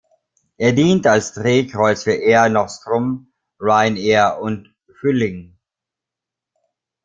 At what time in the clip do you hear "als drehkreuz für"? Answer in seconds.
1.05-2.15